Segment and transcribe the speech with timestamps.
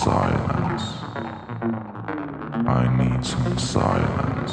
[0.00, 0.82] silence.
[2.66, 4.52] I need some silence.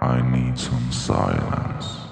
[0.00, 2.05] I need some silence.